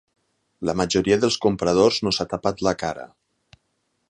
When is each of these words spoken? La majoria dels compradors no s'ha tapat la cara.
La 0.69 0.73
majoria 0.79 1.19
dels 1.25 1.37
compradors 1.45 2.01
no 2.07 2.15
s'ha 2.19 2.29
tapat 2.35 2.65
la 2.69 2.75
cara. 2.85 3.09